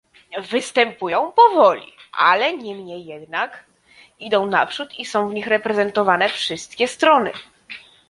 [0.51, 3.63] Postępują powoli, ale niemniej jednak
[4.19, 7.31] idą naprzód i są w nich reprezentowane wszystkie strony